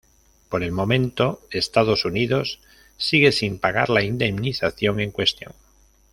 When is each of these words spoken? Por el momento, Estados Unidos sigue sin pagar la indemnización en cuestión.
Por 0.49 0.63
el 0.63 0.71
momento, 0.71 1.43
Estados 1.51 2.05
Unidos 2.05 2.59
sigue 2.97 3.31
sin 3.31 3.59
pagar 3.59 3.91
la 3.91 4.01
indemnización 4.01 4.99
en 4.99 5.11
cuestión. 5.11 5.53